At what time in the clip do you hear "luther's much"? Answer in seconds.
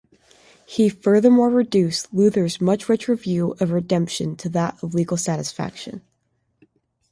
2.11-2.89